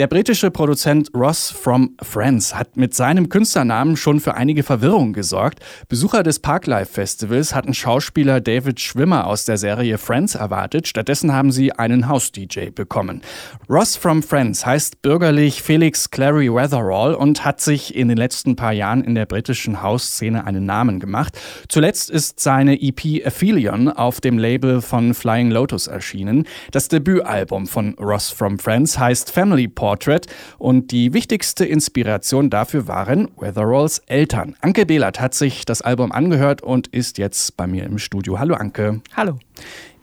Der 0.00 0.06
britische 0.06 0.50
Produzent 0.50 1.10
Ross 1.14 1.50
from 1.50 1.94
Friends 2.00 2.54
hat 2.54 2.78
mit 2.78 2.94
seinem 2.94 3.28
Künstlernamen 3.28 3.98
schon 3.98 4.18
für 4.18 4.32
einige 4.32 4.62
Verwirrung 4.62 5.12
gesorgt. 5.12 5.60
Besucher 5.90 6.22
des 6.22 6.38
Parklife 6.38 6.90
Festivals 6.90 7.54
hatten 7.54 7.74
Schauspieler 7.74 8.40
David 8.40 8.80
Schwimmer 8.80 9.26
aus 9.26 9.44
der 9.44 9.58
Serie 9.58 9.98
Friends 9.98 10.36
erwartet. 10.36 10.88
Stattdessen 10.88 11.34
haben 11.34 11.52
sie 11.52 11.72
einen 11.72 12.08
House-DJ 12.08 12.70
bekommen. 12.70 13.20
Ross 13.68 13.94
from 13.94 14.22
Friends 14.22 14.64
heißt 14.64 15.02
bürgerlich 15.02 15.60
Felix 15.60 16.10
Clary 16.10 16.50
Weatherall 16.50 17.14
und 17.14 17.44
hat 17.44 17.60
sich 17.60 17.94
in 17.94 18.08
den 18.08 18.16
letzten 18.16 18.56
paar 18.56 18.72
Jahren 18.72 19.04
in 19.04 19.14
der 19.14 19.26
britischen 19.26 19.82
House-Szene 19.82 20.46
einen 20.46 20.64
Namen 20.64 20.98
gemacht. 20.98 21.38
Zuletzt 21.68 22.08
ist 22.08 22.40
seine 22.40 22.80
EP 22.80 23.26
Aphelion 23.26 23.90
auf 23.90 24.22
dem 24.22 24.38
Label 24.38 24.80
von 24.80 25.12
Flying 25.12 25.50
Lotus 25.50 25.88
erschienen. 25.88 26.46
Das 26.70 26.88
Debütalbum 26.88 27.66
von 27.66 27.92
Ross 28.00 28.30
from 28.30 28.58
Friends 28.58 28.98
heißt 28.98 29.30
Family 29.30 29.68
Portrait 29.68 29.89
Portrait 29.90 30.28
und 30.58 30.92
die 30.92 31.12
wichtigste 31.12 31.64
Inspiration 31.64 32.48
dafür 32.48 32.86
waren 32.86 33.28
Weatheralls 33.36 33.98
Eltern. 34.06 34.54
Anke 34.60 34.86
Behlert 34.86 35.18
hat 35.18 35.34
sich 35.34 35.64
das 35.64 35.82
Album 35.82 36.12
angehört 36.12 36.62
und 36.62 36.86
ist 36.86 37.18
jetzt 37.18 37.56
bei 37.56 37.66
mir 37.66 37.86
im 37.86 37.98
Studio. 37.98 38.38
Hallo 38.38 38.54
Anke. 38.54 39.00
Hallo. 39.16 39.40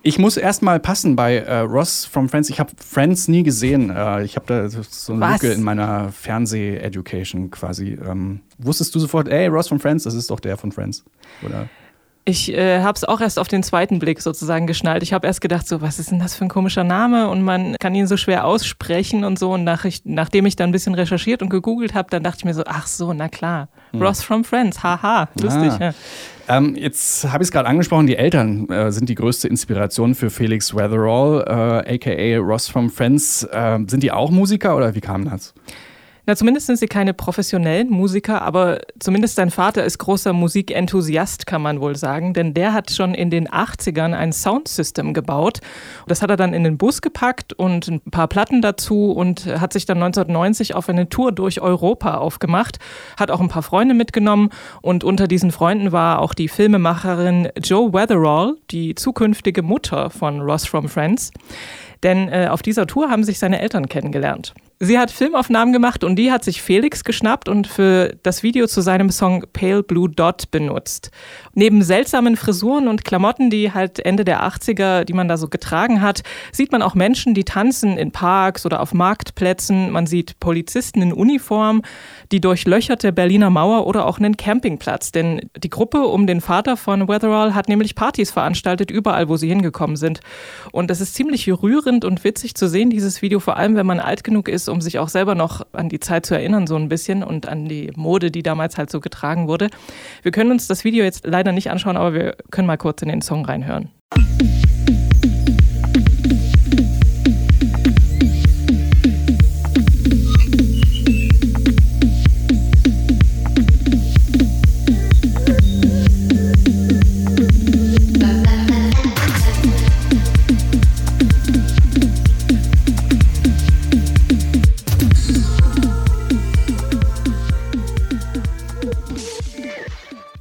Ich 0.03 0.19
muss 0.19 0.35
erstmal 0.35 0.81
passen 0.81 1.15
bei 1.15 1.37
äh, 1.37 1.59
Ross 1.59 2.03
from 2.03 2.27
Friends. 2.27 2.49
Ich 2.49 2.59
habe 2.59 2.71
Friends 2.77 3.29
nie 3.29 3.43
gesehen. 3.43 3.89
Äh, 3.89 4.23
ich 4.23 4.35
habe 4.35 4.45
da 4.45 4.67
so 4.67 5.13
eine 5.13 5.21
Was? 5.21 5.41
Lücke 5.41 5.53
in 5.53 5.63
meiner 5.63 6.11
Fernseh-Education 6.11 7.49
quasi. 7.49 7.97
Ähm, 8.05 8.41
wusstest 8.57 8.93
du 8.93 8.99
sofort, 8.99 9.29
ey, 9.29 9.47
Ross 9.47 9.69
from 9.69 9.79
Friends, 9.79 10.03
das 10.03 10.15
ist 10.15 10.29
doch 10.29 10.41
der 10.41 10.57
von 10.57 10.73
Friends? 10.73 11.05
Oder? 11.45 11.69
Ich 12.27 12.53
äh, 12.53 12.81
habe 12.81 12.97
es 12.97 13.05
auch 13.05 13.21
erst 13.21 13.39
auf 13.39 13.47
den 13.47 13.63
zweiten 13.63 13.99
Blick 13.99 14.21
sozusagen 14.21 14.67
geschnallt. 14.67 15.01
Ich 15.01 15.13
habe 15.13 15.25
erst 15.25 15.39
gedacht, 15.39 15.65
so, 15.65 15.79
was 15.79 15.97
ist 15.97 16.11
denn 16.11 16.19
das 16.19 16.35
für 16.35 16.43
ein 16.43 16.49
komischer 16.49 16.83
Name? 16.83 17.29
Und 17.29 17.41
man 17.41 17.77
kann 17.79 17.95
ihn 17.95 18.05
so 18.05 18.17
schwer 18.17 18.43
aussprechen 18.43 19.23
und 19.23 19.39
so. 19.39 19.53
Und 19.53 19.63
nach 19.63 19.85
ich, 19.85 20.01
nachdem 20.03 20.45
ich 20.45 20.57
dann 20.57 20.69
ein 20.69 20.73
bisschen 20.73 20.93
recherchiert 20.93 21.41
und 21.41 21.47
gegoogelt 21.47 21.93
habe, 21.93 22.09
dann 22.09 22.23
dachte 22.23 22.39
ich 22.39 22.45
mir 22.45 22.53
so, 22.53 22.63
ach 22.65 22.85
so, 22.85 23.13
na 23.13 23.29
klar. 23.29 23.69
Hm. 23.91 24.01
Ross 24.01 24.23
from 24.23 24.43
Friends, 24.43 24.83
haha, 24.83 25.29
lustig. 25.41 25.71
Ah. 25.71 25.77
Ja. 25.79 25.93
Ähm, 26.49 26.75
jetzt 26.75 27.23
habe 27.31 27.43
ich 27.43 27.47
es 27.47 27.51
gerade 27.53 27.69
angesprochen, 27.69 28.07
die 28.07 28.17
Eltern 28.17 28.67
äh, 28.69 28.91
sind 28.91 29.07
die 29.07 29.15
größte 29.15 29.47
Inspiration 29.47 30.13
für 30.13 30.29
Felix 30.29 30.75
Weatherall, 30.75 31.85
äh, 31.87 31.95
aka 31.95 32.37
Ross 32.39 32.67
from 32.67 32.89
Friends. 32.89 33.43
Äh, 33.43 33.79
sind 33.87 34.03
die 34.03 34.11
auch 34.11 34.31
Musiker 34.31 34.75
oder 34.75 34.95
wie 34.95 35.01
kam 35.01 35.23
das? 35.23 35.53
Na, 36.29 36.35
zumindest 36.35 36.67
sind 36.67 36.75
sie 36.75 36.87
keine 36.87 37.13
professionellen 37.13 37.89
Musiker, 37.89 38.41
aber 38.41 38.81
zumindest 38.99 39.37
sein 39.37 39.49
Vater 39.49 39.85
ist 39.85 39.97
großer 39.97 40.33
Musikenthusiast, 40.33 41.47
kann 41.47 41.61
man 41.61 41.79
wohl 41.79 41.95
sagen, 41.95 42.33
denn 42.33 42.53
der 42.53 42.73
hat 42.73 42.91
schon 42.91 43.13
in 43.13 43.29
den 43.29 43.47
80ern 43.47 44.13
ein 44.13 44.33
Soundsystem 44.33 45.13
gebaut. 45.13 45.61
Das 46.05 46.21
hat 46.21 46.29
er 46.29 46.35
dann 46.35 46.53
in 46.53 46.65
den 46.65 46.77
Bus 46.77 47.01
gepackt 47.01 47.53
und 47.53 47.87
ein 47.87 48.01
paar 48.11 48.27
Platten 48.27 48.61
dazu 48.61 49.13
und 49.13 49.45
hat 49.45 49.71
sich 49.71 49.85
dann 49.85 50.03
1990 50.03 50.75
auf 50.75 50.89
eine 50.89 51.07
Tour 51.07 51.31
durch 51.31 51.61
Europa 51.61 52.17
aufgemacht, 52.17 52.79
hat 53.17 53.31
auch 53.31 53.39
ein 53.39 53.47
paar 53.47 53.63
Freunde 53.63 53.93
mitgenommen 53.93 54.49
und 54.81 55.05
unter 55.05 55.29
diesen 55.29 55.51
Freunden 55.51 55.93
war 55.93 56.19
auch 56.19 56.33
die 56.33 56.49
Filmemacherin 56.49 57.47
Joe 57.63 57.93
Weatherall, 57.93 58.55
die 58.69 58.95
zukünftige 58.95 59.61
Mutter 59.61 60.09
von 60.09 60.41
Ross 60.41 60.67
from 60.67 60.89
Friends. 60.89 61.31
Denn 62.03 62.27
äh, 62.27 62.49
auf 62.51 62.61
dieser 62.61 62.85
Tour 62.85 63.09
haben 63.09 63.23
sich 63.23 63.39
seine 63.39 63.61
Eltern 63.61 63.87
kennengelernt. 63.87 64.53
Sie 64.79 64.99
hat 64.99 65.09
Filmaufnahmen 65.09 65.73
gemacht 65.73 66.03
und 66.03 66.17
die 66.17 66.31
hat 66.31 66.43
sich 66.43 66.61
Felix 66.61 67.03
geschnappt 67.03 67.49
und 67.49 67.65
für 67.65 68.15
das 68.21 68.43
Video 68.43 68.67
zu 68.67 68.81
seinem 68.81 69.09
Song 69.09 69.43
Pale 69.51 69.81
Blue 69.81 70.07
Dot 70.07 70.51
benutzt. 70.51 71.09
Neben 71.55 71.81
seltsamen 71.81 72.37
Frisuren 72.37 72.87
und 72.87 73.03
Klamotten, 73.03 73.49
die 73.49 73.73
halt 73.73 73.97
Ende 73.97 74.23
der 74.23 74.43
80er, 74.43 75.03
die 75.03 75.13
man 75.13 75.27
da 75.27 75.37
so 75.37 75.47
getragen 75.47 76.03
hat, 76.03 76.21
sieht 76.51 76.71
man 76.71 76.83
auch 76.83 76.93
Menschen, 76.93 77.33
die 77.33 77.43
tanzen 77.43 77.97
in 77.97 78.11
Parks 78.11 78.67
oder 78.67 78.79
auf 78.79 78.93
Marktplätzen. 78.93 79.89
Man 79.89 80.05
sieht 80.05 80.39
Polizisten 80.39 81.01
in 81.01 81.11
Uniform, 81.11 81.81
die 82.31 82.39
durchlöcherte 82.39 83.11
Berliner 83.11 83.49
Mauer 83.49 83.87
oder 83.87 84.05
auch 84.05 84.19
einen 84.19 84.37
Campingplatz. 84.37 85.11
Denn 85.11 85.49
die 85.57 85.71
Gruppe 85.71 86.03
um 86.03 86.27
den 86.27 86.39
Vater 86.39 86.77
von 86.77 87.07
Weatherall 87.07 87.55
hat 87.55 87.67
nämlich 87.67 87.95
Partys 87.95 88.29
veranstaltet, 88.29 88.91
überall, 88.91 89.27
wo 89.27 89.37
sie 89.37 89.47
hingekommen 89.47 89.95
sind. 89.95 90.19
Und 90.71 90.91
es 90.91 91.01
ist 91.01 91.15
ziemlich 91.15 91.47
rührend 91.47 92.05
und 92.05 92.23
witzig 92.23 92.53
zu 92.53 92.69
sehen, 92.69 92.91
dieses 92.91 93.23
Video, 93.23 93.39
vor 93.39 93.57
allem 93.57 93.75
wenn 93.75 93.87
man 93.87 93.99
alt 93.99 94.23
genug 94.23 94.47
ist, 94.47 94.66
um 94.69 94.81
sich 94.81 94.99
auch 94.99 95.09
selber 95.09 95.35
noch 95.35 95.65
an 95.73 95.89
die 95.89 95.99
Zeit 95.99 96.25
zu 96.25 96.35
erinnern, 96.35 96.67
so 96.67 96.75
ein 96.75 96.89
bisschen 96.89 97.23
und 97.23 97.47
an 97.47 97.67
die 97.67 97.91
Mode, 97.95 98.31
die 98.31 98.43
damals 98.43 98.77
halt 98.77 98.89
so 98.89 98.99
getragen 98.99 99.47
wurde. 99.47 99.69
Wir 100.23 100.31
können 100.31 100.51
uns 100.51 100.67
das 100.67 100.83
Video 100.83 101.03
jetzt 101.03 101.25
leider 101.25 101.51
nicht 101.51 101.69
anschauen, 101.69 101.97
aber 101.97 102.13
wir 102.13 102.35
können 102.51 102.67
mal 102.67 102.77
kurz 102.77 103.01
in 103.01 103.09
den 103.09 103.21
Song 103.21 103.45
reinhören. 103.45 103.89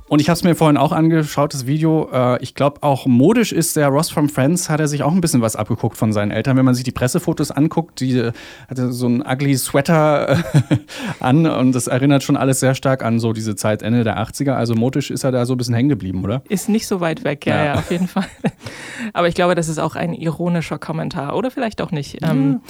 Und 0.08 0.20
ich 0.20 0.28
habe 0.28 0.36
es 0.36 0.44
mir 0.44 0.54
vorhin 0.54 0.76
auch 0.76 0.92
angeschaut, 0.92 1.52
das 1.52 1.66
Video. 1.66 2.08
Äh, 2.12 2.40
ich 2.40 2.54
glaube, 2.54 2.82
auch 2.84 3.06
modisch 3.06 3.50
ist 3.52 3.74
der 3.74 3.88
Ross 3.88 4.08
from 4.08 4.28
Friends, 4.28 4.70
hat 4.70 4.78
er 4.78 4.86
sich 4.86 5.02
auch 5.02 5.12
ein 5.12 5.20
bisschen 5.20 5.40
was 5.40 5.56
abgeguckt 5.56 5.96
von 5.96 6.12
seinen 6.12 6.30
Eltern. 6.30 6.56
Wenn 6.56 6.64
man 6.64 6.74
sich 6.74 6.84
die 6.84 6.92
Pressefotos 6.92 7.50
anguckt, 7.50 7.98
die 7.98 8.18
äh, 8.18 8.32
hatte 8.68 8.92
so 8.92 9.06
einen 9.06 9.22
ugly 9.22 9.56
Sweater 9.56 10.28
äh, 10.30 10.76
an 11.20 11.46
und 11.46 11.72
das 11.74 11.88
erinnert 11.88 12.22
schon 12.22 12.36
alles 12.36 12.60
sehr 12.60 12.76
stark 12.76 13.04
an 13.04 13.18
so 13.18 13.32
diese 13.32 13.56
Zeit 13.56 13.82
Ende 13.82 14.04
der 14.04 14.18
80er. 14.18 14.52
Also 14.52 14.74
modisch 14.74 15.10
ist 15.10 15.24
er 15.24 15.32
da 15.32 15.44
so 15.44 15.54
ein 15.54 15.56
bisschen 15.56 15.74
hängen 15.74 15.88
geblieben, 15.88 16.22
oder? 16.22 16.42
Ist 16.48 16.68
nicht 16.68 16.86
so 16.86 17.00
weit 17.00 17.24
weg, 17.24 17.44
ja, 17.44 17.56
ja, 17.56 17.64
ja 17.64 17.74
auf 17.74 17.90
jeden 17.90 18.06
Fall. 18.06 18.26
Aber 19.12 19.26
ich 19.26 19.34
glaube, 19.34 19.56
das 19.56 19.68
ist 19.68 19.78
auch 19.78 19.96
ein 19.96 20.14
ironischer 20.14 20.78
Kommentar 20.78 21.34
oder 21.34 21.50
vielleicht 21.50 21.82
auch 21.82 21.90
nicht. 21.90 22.20
Mhm. 22.20 22.28
Ähm, 22.30 22.60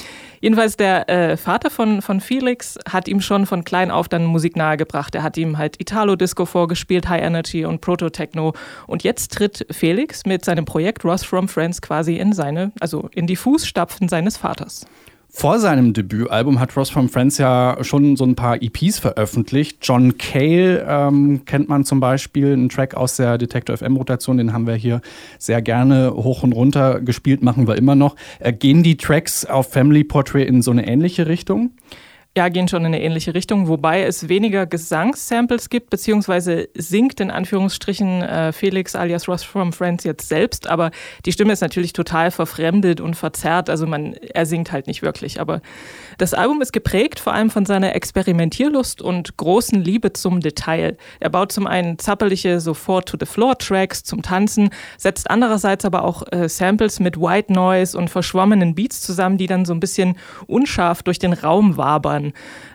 jedenfalls 0.41 0.77
der 0.77 1.09
äh, 1.09 1.37
Vater 1.37 1.71
von, 1.71 2.03
von 2.03 2.21
Felix 2.21 2.79
hat 2.89 3.09
ihm 3.09 3.21
schon 3.21 3.47
von 3.47 3.65
klein 3.65 3.91
auf 3.91 4.09
dann 4.09 4.25
Musik 4.25 4.57
nahegebracht. 4.57 5.15
Er 5.15 5.23
hat 5.23 5.37
ihm 5.37 5.59
halt 5.59 5.81
Italo-Disco 5.81 6.47
vorgespielt, 6.47 7.09
High 7.09 7.23
Energy 7.23 7.65
und 7.65 7.81
Proto-Techno. 7.81 8.55
Und 8.87 9.03
jetzt 9.03 9.33
tritt 9.33 9.67
Felix 9.71 10.27
mit 10.27 10.45
seinem 10.45 10.65
Projekt 10.65 11.05
Ross 11.05 11.25
from 11.25 11.49
Friends 11.49 11.83
quasi 11.83 12.17
in 12.17 12.33
seine, 12.33 12.73
also 12.81 13.09
in 13.13 13.27
die 13.27 13.37
Fußstapfen 13.37 14.09
seines 14.09 14.37
Vaters. 14.37 14.87
Vor 15.39 15.59
seinem 15.59 15.93
Debütalbum 15.93 16.61
hat 16.61 16.75
Ross 16.79 16.89
from 16.89 17.11
Friends 17.11 17.37
ja 17.37 17.77
schon 17.83 18.17
so 18.17 18.25
ein 18.25 18.37
paar 18.37 18.63
EPs 18.63 18.99
veröffentlicht. 18.99 19.81
John 19.83 20.17
Cale 20.17 20.87
ähm, 20.89 21.45
kennt 21.45 21.69
man 21.69 21.85
zum 21.85 22.01
Beispiel, 22.01 22.55
einen 22.55 22.71
Track 22.71 22.95
aus 22.95 23.17
der 23.17 23.37
Detector 23.37 23.77
FM-Rotation, 23.77 24.39
den 24.39 24.55
haben 24.55 24.67
wir 24.67 24.77
hier 24.77 25.03
sehr 25.39 25.61
gerne 25.61 26.15
hoch 26.15 26.43
und 26.43 26.55
runter 26.55 27.01
gespielt, 27.03 27.43
machen 27.43 27.69
wir 27.69 27.77
immer 27.77 27.95
noch. 27.95 28.17
Äh, 28.39 28.55
gehen 28.55 28.83
die 28.83 28.97
Tracks 28.97 29.45
auf 29.45 29.71
Family 29.71 30.05
Portrait 30.05 30.49
in 30.49 30.63
so 30.63 30.71
eine 30.71 30.89
ähnliche 30.89 31.27
Richtung? 31.27 31.73
Ja, 32.37 32.51
gehen 32.51 32.69
schon 32.69 32.83
in 32.83 32.87
eine 32.89 33.03
ähnliche 33.03 33.35
Richtung, 33.35 33.67
wobei 33.67 34.03
es 34.03 34.29
weniger 34.29 34.67
Gesangssamples 34.67 35.71
gibt, 35.71 35.89
beziehungsweise 35.89 36.69
singt 36.75 37.19
in 37.19 37.31
Anführungsstrichen 37.31 38.21
äh, 38.23 38.53
Felix 38.53 38.95
alias 38.95 39.27
Ross 39.27 39.43
from 39.43 39.73
Friends 39.73 40.05
jetzt 40.05 40.29
selbst, 40.29 40.67
aber 40.67 40.91
die 41.25 41.33
Stimme 41.33 41.55
ist 41.55 41.63
natürlich 41.63 41.95
total 41.95 42.31
verfremdet 42.31 43.01
und 43.01 43.15
verzerrt, 43.15 43.71
also 43.71 43.87
man, 43.87 44.13
er 44.13 44.45
singt 44.45 44.71
halt 44.71 44.87
nicht 44.87 45.01
wirklich. 45.01 45.41
Aber 45.41 45.63
das 46.19 46.35
Album 46.35 46.61
ist 46.61 46.75
geprägt 46.75 47.21
vor 47.21 47.33
allem 47.33 47.49
von 47.49 47.65
seiner 47.65 47.95
Experimentierlust 47.95 49.01
und 49.01 49.39
großen 49.39 49.83
Liebe 49.83 50.13
zum 50.13 50.41
Detail. 50.41 50.99
Er 51.21 51.31
baut 51.31 51.53
zum 51.53 51.67
einen 51.67 51.99
zappelige 51.99 52.61
so 52.61 52.75
Four-to-the-Floor-Tracks 52.75 54.03
zum 54.03 54.21
Tanzen, 54.21 54.69
setzt 54.99 55.31
andererseits 55.31 55.87
aber 55.87 56.05
auch 56.05 56.23
äh, 56.33 56.51
Samples 56.51 57.01
mit 57.01 57.19
White 57.19 57.51
Noise 57.51 57.97
und 57.97 58.11
verschwommenen 58.11 58.75
Beats 58.75 59.01
zusammen, 59.01 59.39
die 59.39 59.47
dann 59.47 59.65
so 59.65 59.73
ein 59.73 59.81
bisschen 59.81 60.19
unscharf 60.47 61.03
durch 61.03 61.19
den 61.19 61.33
Raum 61.33 61.79
wabern. 61.79 62.26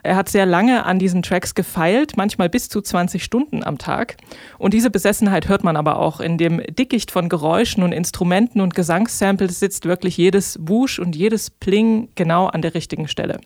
Er 0.02 0.16
hat 0.16 0.28
sehr 0.28 0.46
lange 0.46 0.84
an 0.84 0.98
diesen 0.98 1.22
Tracks 1.22 1.54
gefeilt, 1.54 2.16
manchmal 2.16 2.48
bis 2.48 2.68
zu 2.68 2.80
20 2.80 3.22
Stunden 3.22 3.64
am 3.64 3.78
Tag. 3.78 4.16
Und 4.58 4.74
diese 4.74 4.90
Besessenheit 4.90 5.48
hört 5.48 5.64
man 5.64 5.76
aber 5.76 5.98
auch 5.98 6.20
in 6.20 6.38
dem 6.38 6.62
Dickicht 6.62 7.10
von 7.10 7.28
Geräuschen 7.28 7.82
und 7.82 7.92
Instrumenten 7.92 8.60
und 8.60 8.74
Gesangssamples 8.74 9.60
sitzt 9.60 9.86
wirklich 9.86 10.16
jedes 10.16 10.58
Wusch 10.60 10.98
und 10.98 11.16
jedes 11.16 11.50
Pling 11.50 12.08
genau 12.14 12.46
an 12.46 12.62
der 12.62 12.74
richtigen 12.74 13.08
Stelle. 13.08 13.40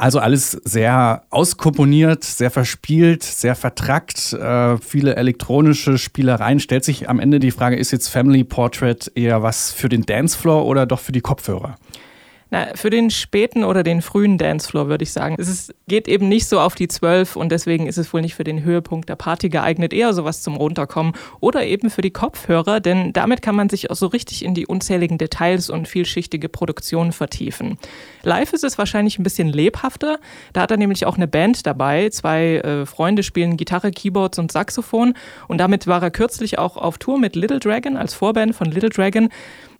Also 0.00 0.18
alles 0.18 0.52
sehr 0.52 1.24
auskomponiert, 1.28 2.24
sehr 2.24 2.50
verspielt, 2.50 3.22
sehr 3.22 3.54
vertrackt, 3.54 4.32
äh, 4.32 4.78
viele 4.78 5.16
elektronische 5.16 5.98
Spielereien. 5.98 6.58
Stellt 6.58 6.86
sich 6.86 7.10
am 7.10 7.20
Ende 7.20 7.38
die 7.38 7.50
Frage, 7.50 7.76
ist 7.76 7.90
jetzt 7.90 8.08
Family 8.08 8.42
Portrait 8.42 9.12
eher 9.14 9.42
was 9.42 9.72
für 9.72 9.90
den 9.90 10.06
Dancefloor 10.06 10.64
oder 10.64 10.86
doch 10.86 11.00
für 11.00 11.12
die 11.12 11.20
Kopfhörer? 11.20 11.76
Na, 12.52 12.66
für 12.74 12.90
den 12.90 13.10
späten 13.10 13.62
oder 13.62 13.84
den 13.84 14.02
frühen 14.02 14.36
Dancefloor 14.36 14.88
würde 14.88 15.04
ich 15.04 15.12
sagen. 15.12 15.36
Es 15.38 15.48
ist, 15.48 15.72
geht 15.86 16.08
eben 16.08 16.28
nicht 16.28 16.48
so 16.48 16.58
auf 16.58 16.74
die 16.74 16.88
zwölf 16.88 17.36
und 17.36 17.52
deswegen 17.52 17.86
ist 17.86 17.96
es 17.96 18.12
wohl 18.12 18.22
nicht 18.22 18.34
für 18.34 18.42
den 18.42 18.64
Höhepunkt 18.64 19.08
der 19.08 19.14
Party 19.14 19.48
geeignet, 19.48 19.92
eher 19.92 20.12
sowas 20.12 20.42
zum 20.42 20.56
Runterkommen 20.56 21.12
oder 21.38 21.64
eben 21.64 21.90
für 21.90 22.02
die 22.02 22.10
Kopfhörer, 22.10 22.80
denn 22.80 23.12
damit 23.12 23.40
kann 23.40 23.54
man 23.54 23.68
sich 23.68 23.90
auch 23.90 23.96
so 23.96 24.08
richtig 24.08 24.44
in 24.44 24.54
die 24.54 24.66
unzähligen 24.66 25.16
Details 25.16 25.70
und 25.70 25.86
vielschichtige 25.86 26.48
Produktionen 26.48 27.12
vertiefen. 27.12 27.78
Live 28.22 28.52
ist 28.52 28.64
es 28.64 28.78
wahrscheinlich 28.78 29.18
ein 29.18 29.22
bisschen 29.22 29.48
lebhafter. 29.48 30.18
Da 30.52 30.62
hat 30.62 30.70
er 30.70 30.76
nämlich 30.76 31.06
auch 31.06 31.16
eine 31.16 31.28
Band 31.28 31.66
dabei. 31.66 32.08
Zwei 32.10 32.56
äh, 32.56 32.86
Freunde 32.86 33.22
spielen 33.22 33.56
Gitarre, 33.56 33.90
Keyboards 33.90 34.38
und 34.38 34.52
Saxophon 34.52 35.14
und 35.48 35.58
damit 35.58 35.86
war 35.86 36.02
er 36.02 36.10
kürzlich 36.10 36.58
auch 36.58 36.76
auf 36.76 36.98
Tour 36.98 37.18
mit 37.18 37.36
Little 37.36 37.60
Dragon 37.60 37.96
als 37.96 38.14
Vorband 38.14 38.54
von 38.54 38.70
Little 38.70 38.90
Dragon. 38.90 39.28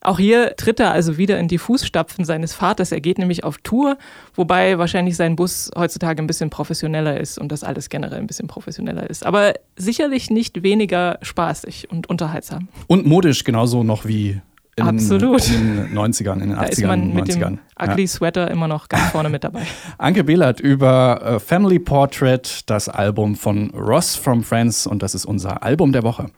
Auch 0.02 0.18
hier 0.18 0.56
tritt 0.56 0.80
er 0.80 0.92
also 0.92 1.18
wieder 1.18 1.38
in 1.38 1.48
die 1.48 1.58
Fußstapfen 1.58 2.24
seines 2.24 2.54
Vaters. 2.54 2.90
Er 2.90 3.00
geht 3.00 3.18
nämlich 3.18 3.44
auf 3.44 3.58
Tour, 3.58 3.98
wobei 4.34 4.78
wahrscheinlich 4.78 5.14
sein 5.16 5.36
Bus 5.36 5.70
heutzutage 5.76 6.22
ein 6.22 6.26
bisschen 6.26 6.48
professioneller 6.48 7.20
ist 7.20 7.38
und 7.38 7.52
das 7.52 7.62
alles 7.62 7.90
generell 7.90 8.18
ein 8.18 8.26
bisschen 8.26 8.48
professioneller 8.48 9.08
ist. 9.10 9.26
Aber 9.26 9.52
sicherlich 9.76 10.30
nicht 10.30 10.62
weniger 10.62 11.18
spaßig 11.20 11.90
und 11.90 12.08
unterhaltsam. 12.08 12.68
Und 12.86 13.06
modisch 13.06 13.44
genauso 13.44 13.82
noch 13.82 14.06
wie 14.06 14.40
in, 14.76 14.84
Absolut. 14.86 15.46
in 15.50 15.76
den 15.76 15.98
90ern, 15.98 16.34
in 16.34 16.48
den 16.50 16.50
Da 16.50 16.62
80ern, 16.62 16.68
ist 16.70 16.84
man 16.84 17.14
mit 17.14 17.24
90ern. 17.26 17.48
dem 17.50 17.58
Ugly 17.82 18.06
Sweater 18.06 18.50
immer 18.50 18.68
noch 18.68 18.88
ganz 18.88 19.10
vorne 19.10 19.28
mit 19.28 19.44
dabei. 19.44 19.62
Anke 19.98 20.24
Behlert 20.24 20.60
über 20.60 21.20
äh, 21.22 21.38
Family 21.40 21.78
Portrait, 21.78 22.62
das 22.70 22.88
Album 22.88 23.36
von 23.36 23.70
Ross 23.70 24.16
from 24.16 24.42
Friends 24.42 24.86
und 24.86 25.02
das 25.02 25.14
ist 25.14 25.24
unser 25.26 25.62
Album 25.62 25.92
der 25.92 26.02
Woche. 26.02 26.30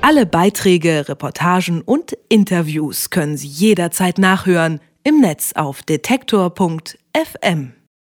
Alle 0.00 0.26
Beiträge, 0.26 1.08
Reportagen 1.08 1.82
und 1.82 2.16
Interviews 2.28 3.10
können 3.10 3.36
Sie 3.36 3.48
jederzeit 3.48 4.18
nachhören 4.18 4.80
im 5.04 5.20
Netz 5.20 5.52
auf 5.54 5.82
detektor.fm. 5.82 7.72